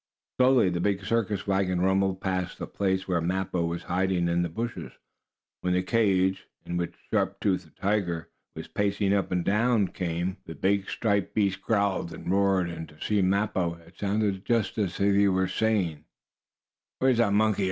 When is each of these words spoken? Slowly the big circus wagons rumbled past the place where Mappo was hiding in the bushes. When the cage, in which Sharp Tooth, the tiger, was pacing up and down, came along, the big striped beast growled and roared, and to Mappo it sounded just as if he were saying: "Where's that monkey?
Slowly 0.39 0.71
the 0.71 0.79
big 0.79 1.05
circus 1.05 1.45
wagons 1.45 1.79
rumbled 1.79 2.21
past 2.21 2.57
the 2.57 2.65
place 2.65 3.07
where 3.07 3.21
Mappo 3.21 3.65
was 3.67 3.83
hiding 3.83 4.29
in 4.29 4.41
the 4.41 4.49
bushes. 4.49 4.91
When 5.61 5.73
the 5.73 5.83
cage, 5.83 6.47
in 6.65 6.75
which 6.77 6.95
Sharp 7.13 7.39
Tooth, 7.39 7.65
the 7.65 7.69
tiger, 7.79 8.31
was 8.55 8.67
pacing 8.67 9.13
up 9.13 9.31
and 9.31 9.45
down, 9.45 9.89
came 9.89 10.27
along, 10.27 10.37
the 10.47 10.55
big 10.55 10.89
striped 10.89 11.35
beast 11.35 11.61
growled 11.61 12.13
and 12.15 12.31
roared, 12.31 12.67
and 12.71 12.89
to 12.99 13.21
Mappo 13.21 13.75
it 13.75 13.95
sounded 13.99 14.43
just 14.43 14.79
as 14.79 14.99
if 14.99 15.13
he 15.13 15.27
were 15.27 15.47
saying: 15.47 16.03
"Where's 16.97 17.19
that 17.19 17.31
monkey? 17.33 17.59